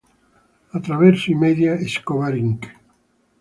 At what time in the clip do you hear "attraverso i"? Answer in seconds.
0.73-1.35